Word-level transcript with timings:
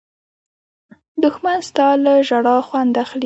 دښمن 1.23 1.57
ستا 1.69 1.87
له 2.03 2.13
ژړا 2.27 2.57
خوند 2.67 2.93
اخلي 3.03 3.19